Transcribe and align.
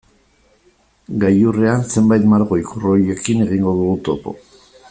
Gailurrean 1.23 1.85
zenbait 1.97 2.27
margo-ikur 2.33 2.89
horirekin 2.93 3.47
egingo 3.49 3.79
dugu 3.83 3.97
topo. 4.09 4.39